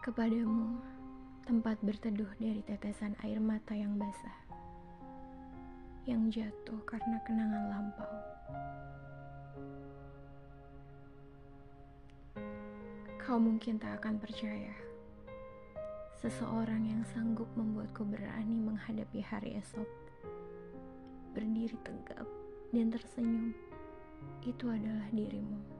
[0.00, 0.80] Kepadamu,
[1.44, 4.32] tempat berteduh dari tetesan air mata yang basah,
[6.08, 8.14] yang jatuh karena kenangan lampau.
[13.20, 14.72] Kau mungkin tak akan percaya,
[16.16, 19.84] seseorang yang sanggup membuatku berani menghadapi hari esok,
[21.36, 22.24] berdiri tegap
[22.72, 23.52] dan tersenyum,
[24.48, 25.79] itu adalah dirimu.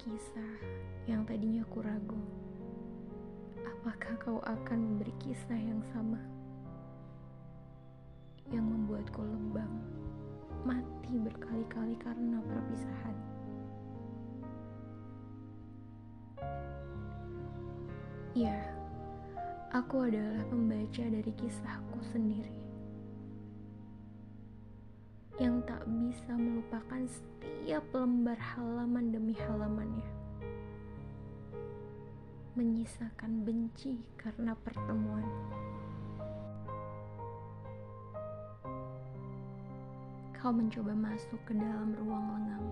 [0.00, 0.54] Kisah
[1.06, 2.22] yang tadinya aku ragu.
[3.62, 6.16] Apakah kau akan memberi kisah yang sama?
[8.48, 9.72] Yang membuatku lebam,
[10.64, 13.16] mati berkali-kali karena perpisahan.
[18.34, 18.58] Ya,
[19.70, 22.63] aku adalah pembaca dari kisahku sendiri
[25.64, 30.08] tak bisa melupakan setiap lembar halaman demi halamannya.
[32.54, 35.24] Menyisakan benci karena pertemuan.
[40.36, 42.68] Kau mencoba masuk ke dalam ruang lengang.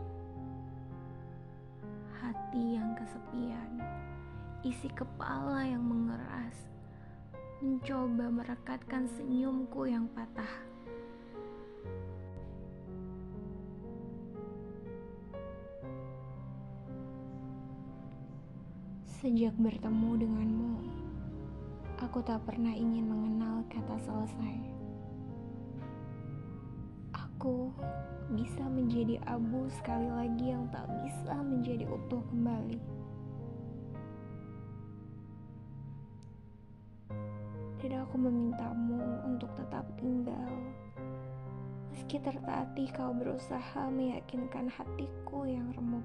[2.21, 3.71] Hati yang kesepian,
[4.61, 6.69] isi kepala yang mengeras,
[7.65, 10.72] mencoba merekatkan senyumku yang patah
[19.23, 20.75] Sejak bertemu denganmu,
[22.03, 24.59] aku tak pernah ingin mengenal kata selesai.
[27.15, 27.71] Aku
[28.35, 32.83] bisa menjadi abu sekali lagi yang tak bisa menjadi utuh kembali.
[37.79, 40.51] Dan aku memintamu untuk tetap tinggal.
[41.95, 46.03] Meski tertatih kau berusaha meyakinkan hatiku yang remuk.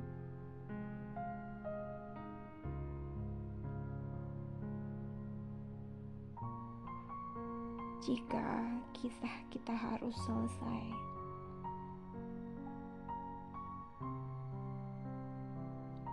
[8.08, 8.64] Jika
[8.96, 10.84] kisah kita harus selesai.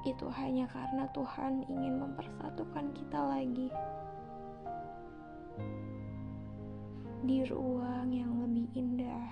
[0.03, 3.71] Itu hanya karena Tuhan ingin mempersatukan kita lagi
[7.23, 9.31] di ruang yang lebih indah.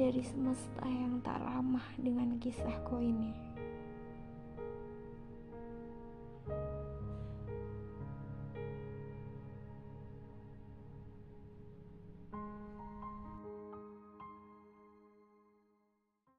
[0.00, 3.36] Dari semesta yang tak ramah dengan kisahku ini.